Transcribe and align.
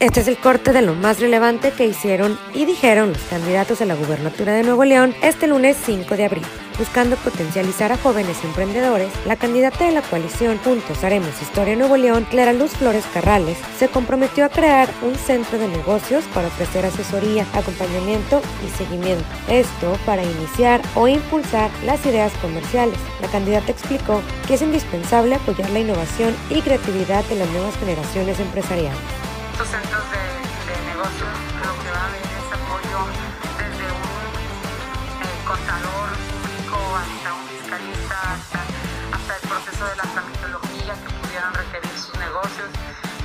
Este 0.00 0.20
es 0.20 0.28
el 0.28 0.36
corte 0.38 0.72
de 0.72 0.82
lo 0.82 0.94
más 0.94 1.20
relevante 1.20 1.70
que 1.70 1.86
hicieron 1.86 2.38
y 2.52 2.64
dijeron 2.64 3.12
los 3.12 3.22
candidatos 3.22 3.80
a 3.80 3.84
la 3.84 3.94
gubernatura 3.94 4.52
de 4.52 4.64
Nuevo 4.64 4.84
León 4.84 5.14
este 5.22 5.46
lunes 5.46 5.76
5 5.84 6.16
de 6.16 6.24
abril. 6.24 6.44
Buscando 6.76 7.14
potencializar 7.16 7.92
a 7.92 7.96
jóvenes 7.96 8.42
emprendedores, 8.42 9.12
la 9.24 9.36
candidata 9.36 9.84
de 9.84 9.92
la 9.92 10.02
coalición 10.02 10.58
Juntos 10.58 11.04
Haremos 11.04 11.40
Historia 11.40 11.76
Nuevo 11.76 11.96
León, 11.96 12.26
Clara 12.28 12.52
Luz 12.52 12.72
Flores 12.72 13.04
Carrales, 13.14 13.56
se 13.78 13.86
comprometió 13.88 14.44
a 14.44 14.48
crear 14.48 14.88
un 15.02 15.14
centro 15.14 15.58
de 15.58 15.68
negocios 15.68 16.24
para 16.34 16.48
ofrecer 16.48 16.84
asesoría, 16.84 17.46
acompañamiento 17.54 18.42
y 18.66 18.76
seguimiento. 18.76 19.24
Esto 19.48 19.96
para 20.04 20.24
iniciar 20.24 20.82
o 20.96 21.06
impulsar 21.06 21.70
las 21.86 22.04
ideas 22.04 22.32
comerciales. 22.42 22.98
La 23.22 23.28
candidata 23.28 23.70
explicó 23.70 24.20
que 24.48 24.54
es 24.54 24.62
indispensable 24.62 25.36
apoyar 25.36 25.70
la 25.70 25.78
innovación 25.78 26.34
y 26.50 26.60
creatividad 26.60 27.24
de 27.26 27.36
las 27.36 27.48
nuevas 27.50 27.76
generaciones 27.78 28.40
empresariales. 28.40 29.23
Estos 29.54 29.68
centros 29.68 30.02
de, 30.10 30.18
de 30.66 30.74
negocios 30.82 31.30
lo 31.62 31.72
que 31.78 31.90
va 31.94 32.02
a 32.02 32.06
haber 32.10 32.26
es 32.26 32.48
apoyo 32.50 32.98
desde 33.54 33.86
un 33.86 34.10
eh, 35.22 35.38
contador 35.46 36.10
público 36.26 36.74
hasta 36.98 37.28
un 37.38 37.46
fiscalista, 37.46 38.18
hasta, 38.34 38.60
hasta 39.14 39.32
el 39.38 39.42
proceso 39.46 39.86
de 39.86 39.94
la 39.94 40.06
tramitología 40.10 40.98
que 40.98 41.08
pudieran 41.22 41.54
requerir 41.54 41.94
sus 41.94 42.18
negocios, 42.18 42.66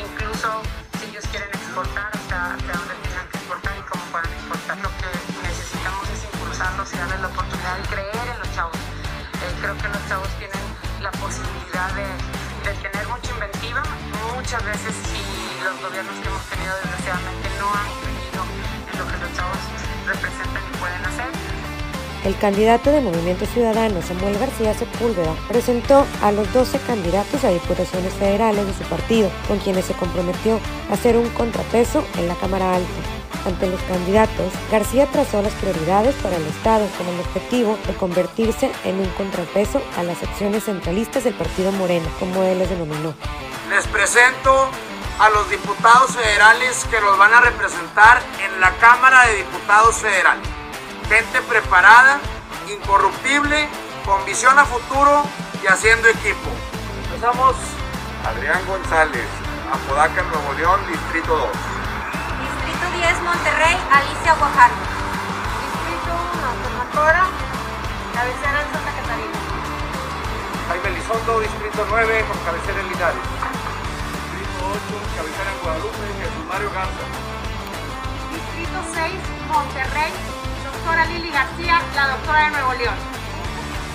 incluso 0.00 0.64
si 0.96 1.12
ellos 1.12 1.28
quieren 1.28 1.52
exportar, 1.52 2.08
hasta, 2.08 2.56
hasta 2.56 2.72
donde 2.72 2.94
tengan 3.04 3.28
que 3.28 3.36
exportar 3.44 3.76
y 3.76 3.82
cómo 3.84 4.04
puedan 4.08 4.32
exportar. 4.32 4.76
Lo 4.80 4.88
que 4.96 5.12
necesitamos 5.44 6.08
es 6.08 6.24
impulsarlos 6.24 6.88
y 6.88 6.96
darles 7.04 7.20
la 7.20 7.28
oportunidad 7.28 7.76
de 7.76 7.84
creer 7.92 8.26
en 8.32 8.38
los 8.40 8.50
chavos. 8.56 8.80
Eh, 9.44 9.52
creo 9.60 9.76
que 9.76 9.88
los 9.92 10.02
chavos 10.08 10.32
tienen 10.40 10.64
la 11.04 11.12
posibilidad 11.20 11.92
de, 11.92 12.08
de 12.64 12.72
tener 12.80 13.04
mucha 13.12 13.28
inventiva, 13.28 13.84
muchas 14.44 14.64
veces 14.66 14.94
si 15.08 15.64
los 15.64 15.80
gobiernos 15.80 16.14
que 16.20 16.28
hemos 16.28 16.44
tenido 16.50 16.74
desgraciadamente 16.82 17.48
no 17.58 17.66
han 17.72 17.88
creído 18.04 18.44
en 18.92 18.98
lo 18.98 19.06
que 19.08 19.16
los 19.16 19.32
chavos 19.32 19.56
representan 20.06 20.62
y 20.68 20.76
pueden 20.76 21.04
hacer. 21.06 21.26
El 22.24 22.36
candidato 22.36 22.90
de 22.90 23.00
Movimiento 23.00 23.46
Ciudadano, 23.46 24.02
Samuel 24.02 24.38
García 24.38 24.74
Sepúlveda, 24.74 25.34
presentó 25.48 26.04
a 26.20 26.30
los 26.30 26.52
12 26.52 26.78
candidatos 26.80 27.42
a 27.42 27.50
diputaciones 27.50 28.12
federales 28.12 28.66
de 28.66 28.74
su 28.74 28.84
partido, 28.90 29.30
con 29.48 29.58
quienes 29.60 29.86
se 29.86 29.94
comprometió 29.94 30.60
a 30.90 30.92
hacer 30.92 31.16
un 31.16 31.30
contrapeso 31.30 32.04
en 32.18 32.28
la 32.28 32.34
Cámara 32.34 32.74
Alta. 32.74 33.23
Ante 33.46 33.66
los 33.66 33.80
candidatos, 33.82 34.52
García 34.70 35.06
trazó 35.10 35.42
las 35.42 35.52
prioridades 35.54 36.14
para 36.16 36.36
el 36.36 36.46
Estado 36.46 36.86
con 36.96 37.06
el 37.06 37.20
objetivo 37.20 37.78
de 37.86 37.94
convertirse 37.94 38.72
en 38.84 38.98
un 38.98 39.08
contrapeso 39.10 39.82
a 39.98 40.02
las 40.02 40.22
acciones 40.22 40.64
centralistas 40.64 41.24
del 41.24 41.34
Partido 41.34 41.70
Morena, 41.72 42.06
como 42.18 42.42
él 42.42 42.58
les 42.58 42.70
denominó. 42.70 43.14
Les 43.68 43.86
presento 43.88 44.70
a 45.18 45.28
los 45.28 45.50
diputados 45.50 46.16
federales 46.16 46.84
que 46.90 47.00
los 47.00 47.18
van 47.18 47.34
a 47.34 47.40
representar 47.40 48.22
en 48.42 48.60
la 48.60 48.70
Cámara 48.76 49.26
de 49.26 49.36
Diputados 49.36 49.96
Federales. 49.96 50.48
Gente 51.08 51.40
preparada, 51.42 52.18
incorruptible, 52.72 53.68
con 54.06 54.24
visión 54.24 54.58
a 54.58 54.64
futuro 54.64 55.22
y 55.62 55.66
haciendo 55.66 56.08
equipo. 56.08 56.48
Empezamos. 57.04 57.56
Adrián 58.24 58.58
González, 58.66 59.26
Apodaca, 59.70 60.22
Nuevo 60.22 60.54
León, 60.54 60.80
Distrito 60.88 61.36
2. 61.36 61.48
Distrito 63.04 63.20
10, 63.20 63.36
Monterrey, 63.36 63.76
Alicia 63.92 64.32
Oaxaca. 64.40 64.80
Distrito 65.60 66.12
1, 66.24 66.40
Sonacora, 66.64 67.24
cabecera 68.16 68.64
en 68.64 68.68
Santa 68.72 68.92
Catarina. 68.96 69.38
Jaime 70.68 70.88
Elizondo, 70.88 71.40
Distrito 71.40 71.84
9, 71.84 72.24
con 72.24 72.38
cabecera 72.48 72.80
en 72.80 72.88
Linares. 72.88 73.24
Distrito 74.24 74.60
8, 74.72 75.20
cabecera 75.20 75.50
en 75.52 75.58
Guadalupe, 75.60 76.04
Jesús 76.16 76.44
Mario 76.48 76.70
Garza. 76.72 77.04
Distrito 78.32 78.78
6, 78.96 79.20
Monterrey, 79.52 80.12
doctora 80.64 81.04
Lili 81.04 81.30
García, 81.30 81.76
la 81.94 82.08
doctora 82.08 82.40
de 82.40 82.50
Nuevo 82.56 82.72
León. 82.72 82.98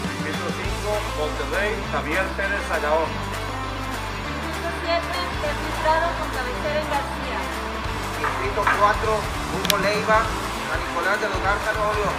Distrito 0.00 0.48
5, 0.48 0.96
Monterrey, 1.20 1.76
Javier 1.92 2.24
Pérez 2.40 2.64
Ayaón. 2.72 3.10
Distrito 4.32 4.68
7, 4.80 4.96
registrado 5.44 6.06
con 6.16 6.28
cabecera 6.32 6.80
en 6.80 6.88
García. 6.88 7.63
Distrito 8.24 8.64
4, 8.64 9.20
Hugo 9.52 9.76
Leiva, 9.84 10.18
a 10.24 10.76
Nicolás 10.80 11.20
de 11.20 11.28
los 11.28 11.40
León. 11.44 12.16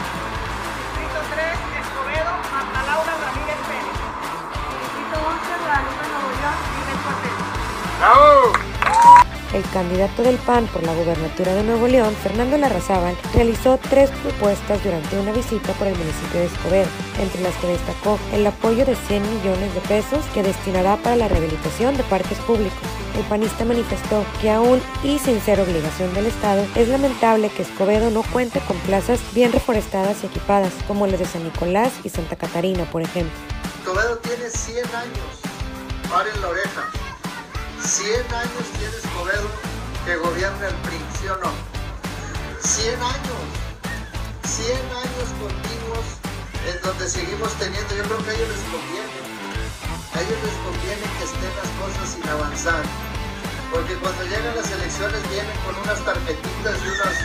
Distrito 0.94 1.20
3, 1.34 1.46
Escobedo, 1.82 2.32
Marta 2.54 2.80
Laura 2.86 3.14
Ramírez 3.26 3.60
Pérez. 3.66 3.98
Distrito 4.86 5.16
11, 5.18 5.50
Guadalupe, 5.66 6.04
Nuevo 6.06 6.30
León, 6.38 6.58
Miguel 6.78 7.00
Cortés. 7.02 7.46
El 9.56 9.64
candidato 9.72 10.22
del 10.22 10.36
PAN 10.38 10.68
por 10.68 10.84
la 10.84 10.94
gubernatura 10.94 11.54
de 11.56 11.64
Nuevo 11.64 11.88
León, 11.88 12.14
Fernando 12.22 12.58
Larrazábal, 12.58 13.16
realizó 13.34 13.80
tres 13.90 14.12
propuestas 14.12 14.84
durante 14.84 15.18
una 15.18 15.32
visita 15.32 15.74
por 15.74 15.88
el 15.88 15.98
municipio 15.98 16.42
de 16.42 16.46
Escobedo, 16.48 16.90
entre 17.20 17.42
las 17.42 17.56
que 17.56 17.68
destacó 17.68 18.20
el 18.34 18.46
apoyo 18.46 18.86
de 18.86 18.96
100 18.96 19.24
millones 19.24 19.74
de 19.74 19.82
pesos 19.82 20.26
que 20.34 20.44
destinará 20.44 20.98
para 20.98 21.16
la 21.16 21.30
rehabilitación 21.30 21.96
de 21.98 22.04
parques 22.04 22.38
públicos. 22.40 22.95
El 23.18 23.24
panista 23.30 23.64
manifestó 23.64 24.26
que 24.42 24.52
aún 24.52 24.82
y 25.02 25.20
sin 25.20 25.40
ser 25.40 25.62
obligación 25.62 26.14
del 26.14 26.26
Estado, 26.26 26.68
es 26.76 26.90
lamentable 26.90 27.50
que 27.50 27.62
Escobedo 27.62 28.10
no 28.12 28.24
cuente 28.24 28.60
con 28.68 28.78
plazas 28.80 29.20
bien 29.34 29.54
reforestadas 29.54 30.22
y 30.24 30.28
equipadas, 30.28 30.74
como 30.86 31.08
las 31.08 31.20
de 31.20 31.26
San 31.26 31.46
Nicolás 31.46 31.94
y 32.04 32.10
Santa 32.10 32.36
Catarina, 32.36 32.84
por 32.92 33.02
ejemplo. 33.02 33.34
Escobedo 33.80 34.18
tiene 34.18 34.50
100 34.50 34.78
años, 34.96 35.30
paren 36.10 36.42
la 36.42 36.50
oreja, 36.50 36.90
100 37.82 38.10
años 38.12 38.66
tiene 38.78 38.96
Escobedo 38.98 39.48
que 40.06 40.16
gobierna 40.18 40.68
el 40.68 40.76
PRI, 40.76 40.98
¿sí 41.20 41.28
o 41.30 41.38
no? 41.38 41.52
100 42.60 42.96
años, 42.96 43.42
100 44.44 44.72
años 44.76 45.28
continuos 45.40 46.06
en 46.68 46.82
donde 46.82 47.08
seguimos 47.08 47.54
teniendo, 47.54 47.96
yo 47.96 48.04
creo 48.04 48.26
que 48.26 48.30
a 48.30 48.34
ellos 48.34 48.50
les 48.50 48.64
conviene, 48.74 49.35
a 50.16 50.22
ellos 50.22 50.40
les 50.48 50.58
conviene 50.64 51.06
que 51.20 51.24
estén 51.28 51.54
las 51.60 51.72
cosas 51.76 52.08
sin 52.16 52.24
avanzar, 52.30 52.84
porque 53.72 53.96
cuando 54.00 54.24
llegan 54.24 54.56
las 54.56 54.72
elecciones 54.72 55.20
vienen 55.30 55.58
con 55.68 55.76
unas 55.76 56.00
tarjetitas 56.08 56.76
y 56.80 56.88
unas, 56.88 57.16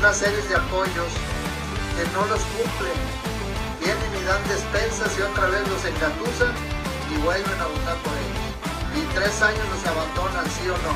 unas 0.00 0.16
series 0.16 0.48
de 0.48 0.56
apoyos 0.56 1.12
que 1.92 2.04
no 2.16 2.24
los 2.32 2.40
cumplen, 2.56 2.96
vienen 3.84 4.10
y 4.16 4.22
dan 4.24 4.40
despensas 4.48 5.12
y 5.18 5.22
otra 5.28 5.46
vez 5.52 5.60
los 5.68 5.84
engatusan 5.84 6.54
y 7.12 7.20
vuelven 7.20 7.60
a 7.60 7.66
votar 7.68 7.96
por 8.00 8.16
ellos 8.16 8.46
y 8.96 9.04
tres 9.12 9.42
años 9.42 9.60
los 9.68 9.84
abandonan, 9.84 10.46
sí 10.56 10.68
o 10.72 10.76
no. 10.80 10.94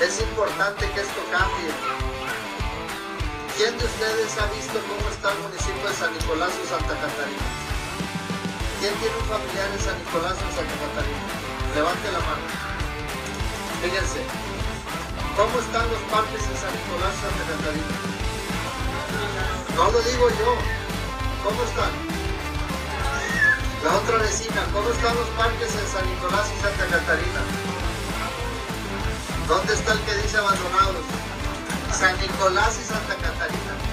Es 0.00 0.18
importante 0.20 0.88
que 0.92 1.00
esto 1.00 1.20
cambie. 1.30 1.68
¿Quién 3.56 3.76
de 3.76 3.84
ustedes 3.84 4.32
ha 4.40 4.46
visto 4.56 4.80
cómo 4.88 5.04
está 5.12 5.32
el 5.32 5.38
municipio 5.44 5.88
de 5.88 5.94
San 5.94 6.12
Nicolás 6.16 6.52
o 6.56 6.68
Santa 6.68 6.94
Catarina? 6.96 7.69
¿Quién 8.80 8.94
tiene 8.96 9.12
un 9.12 9.28
familiar 9.28 9.68
en 9.76 9.80
San 9.84 9.92
Nicolás 10.00 10.40
o 10.40 10.44
en 10.48 10.52
Santa 10.56 10.72
Catarina? 10.80 11.20
Levante 11.76 12.06
la 12.16 12.20
mano. 12.24 12.48
Fíjense, 13.84 14.24
¿cómo 15.36 15.52
están 15.60 15.84
los 15.92 16.00
parques 16.08 16.40
en 16.48 16.56
San 16.56 16.72
Nicolás 16.72 17.12
y 17.12 17.20
Santa 17.20 17.44
Catarina? 17.44 17.94
No 19.76 19.84
lo 19.92 20.00
digo 20.00 20.32
yo. 20.32 20.56
¿Cómo 21.44 21.60
están? 21.60 21.92
La 23.84 24.00
otra 24.00 24.16
vecina, 24.16 24.64
¿cómo 24.72 24.88
están 24.88 25.12
los 25.12 25.28
parques 25.36 25.76
en 25.76 25.84
San 25.84 26.08
Nicolás 26.08 26.48
y 26.48 26.56
Santa 26.64 26.84
Catarina? 26.88 27.40
¿Dónde 29.44 29.74
está 29.76 29.92
el 29.92 30.00
que 30.08 30.14
dice 30.24 30.38
abandonados? 30.38 31.04
San 31.92 32.16
Nicolás 32.16 32.80
y 32.80 32.84
Santa 32.88 33.12
Catarina. 33.12 33.89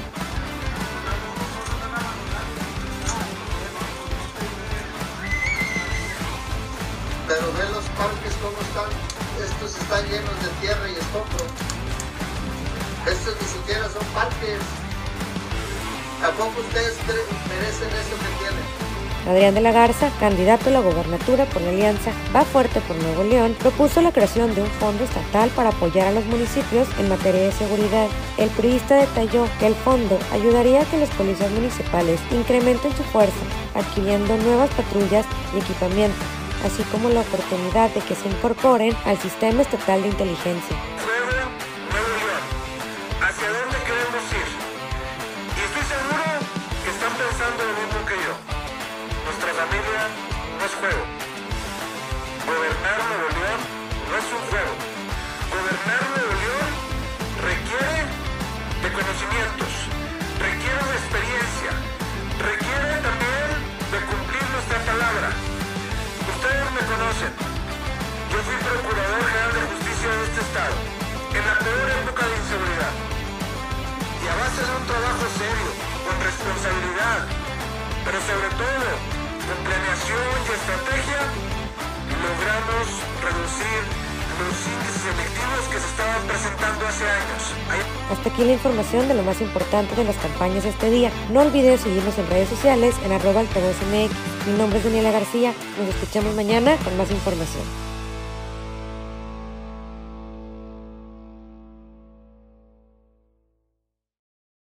Pero 7.37 7.53
ven 7.53 7.71
los 7.71 7.85
parques 7.93 8.33
cómo 8.41 8.57
están. 8.65 8.89
Estos 9.37 9.77
están 9.77 10.03
llenos 10.09 10.33
de 10.41 10.49
tierra 10.59 10.89
y 10.89 10.93
escombro. 10.93 11.45
Estos 13.05 13.35
ni 13.39 13.47
siquiera 13.47 13.87
son 13.89 14.03
parques. 14.07 14.57
¿Tampoco 16.19 16.61
ustedes 16.61 16.97
merecen 17.05 17.89
eso 17.93 18.17
que 18.17 18.31
tienen? 18.41 18.65
Adrián 19.29 19.53
de 19.53 19.61
la 19.61 19.71
Garza, 19.71 20.09
candidato 20.19 20.69
a 20.69 20.73
la 20.73 20.79
gobernatura 20.79 21.45
por 21.45 21.61
la 21.61 21.69
alianza 21.69 22.11
Va 22.35 22.43
Fuerte 22.43 22.81
por 22.81 22.95
Nuevo 22.95 23.23
León, 23.23 23.55
propuso 23.59 24.01
la 24.01 24.11
creación 24.11 24.55
de 24.55 24.63
un 24.63 24.71
fondo 24.79 25.03
estatal 25.03 25.49
para 25.49 25.69
apoyar 25.69 26.07
a 26.07 26.11
los 26.13 26.25
municipios 26.25 26.87
en 26.97 27.09
materia 27.09 27.41
de 27.41 27.51
seguridad. 27.51 28.07
El 28.37 28.49
priista 28.49 28.95
detalló 28.95 29.45
que 29.59 29.67
el 29.67 29.75
fondo 29.75 30.17
ayudaría 30.31 30.81
a 30.81 30.85
que 30.85 30.97
los 30.97 31.09
policías 31.09 31.51
municipales 31.51 32.19
incrementen 32.31 32.95
su 32.97 33.03
fuerza, 33.03 33.45
adquiriendo 33.75 34.37
nuevas 34.37 34.71
patrullas 34.71 35.25
y 35.53 35.59
equipamiento, 35.59 36.17
así 36.65 36.83
como 36.91 37.09
la 37.09 37.21
oportunidad 37.21 37.89
de 37.91 38.01
que 38.01 38.15
se 38.15 38.27
incorporen 38.27 38.95
al 39.05 39.17
sistema 39.19 39.61
estatal 39.61 40.01
de 40.01 40.09
inteligencia. 40.09 40.75
Puebla, 41.03 41.43
Nuevo 41.91 42.13
León, 42.21 42.43
¿hacia 43.21 43.47
dónde 43.49 43.77
queremos 43.85 44.23
ir? 44.33 44.49
Y 45.55 45.59
estoy 45.67 45.85
seguro 45.85 46.25
que 46.83 46.89
están 46.89 47.13
pensando 47.13 47.59
lo 47.65 47.73
mismo 47.77 47.99
que 48.07 48.17
yo. 48.21 48.33
Nuestra 49.25 49.51
familia 49.53 50.01
no 50.57 50.63
es 50.65 50.73
juego. 50.79 51.03
Gobernar 52.47 52.97
Nuevo 53.07 53.27
León 53.37 53.59
no 54.09 54.15
es 54.17 54.27
un 54.31 54.43
juego. 54.49 54.73
Gobernar 55.51 56.01
Nuevo 56.15 56.33
León 56.41 56.71
requiere 57.43 57.99
de 58.83 58.89
conocimientos, 58.93 59.71
requiere 60.39 60.81
de 60.87 60.95
experiencia, 61.01 61.71
conocen. 67.17 67.33
Yo 68.31 68.37
fui 68.45 68.55
Procurador 68.61 69.21
General 69.25 69.51
de 69.53 69.61
Justicia 69.73 70.09
de 70.09 70.23
este 70.29 70.41
Estado, 70.41 70.75
en 71.33 71.43
la 71.45 71.55
peor 71.57 71.87
época 72.03 72.21
de 72.27 72.33
inseguridad. 72.37 72.93
Y 74.21 74.25
a 74.27 74.35
base 74.37 74.61
de 74.61 74.73
un 74.77 74.85
trabajo 74.85 75.25
serio, 75.37 75.69
con 76.05 76.15
responsabilidad, 76.21 77.19
pero 78.05 78.17
sobre 78.21 78.49
todo 78.53 78.89
con 79.47 79.57
planeación 79.63 80.31
y 80.43 80.49
estrategia, 80.51 81.21
logramos 82.17 82.85
reducir 83.23 83.81
los 84.37 84.55
índices 84.67 85.03
delictivos 85.07 85.63
que 85.71 85.79
se 85.79 85.87
estaban 85.87 86.21
presentando 86.27 86.81
hace 86.85 87.05
años. 87.09 87.41
Hasta 88.11 88.29
aquí 88.29 88.43
la 88.43 88.53
información 88.53 89.07
de 89.07 89.13
lo 89.15 89.23
más 89.23 89.39
importante 89.41 89.95
de 89.95 90.03
las 90.03 90.17
campañas 90.17 90.63
de 90.63 90.69
este 90.69 90.89
día. 90.91 91.11
No 91.31 91.41
olvides 91.41 91.81
seguirnos 91.81 92.17
en 92.17 92.27
redes 92.29 92.49
sociales 92.49 92.95
en 93.03 93.13
arroba 93.13 93.41
altavoz 93.41 93.75
MX. 93.89 94.36
Mi 94.47 94.57
nombre 94.57 94.79
es 94.79 94.85
Daniela 94.85 95.11
García. 95.11 95.53
Nos 95.77 95.89
escuchamos 95.89 96.33
mañana 96.33 96.77
con 96.77 96.95
más 96.95 97.11
información. 97.11 97.63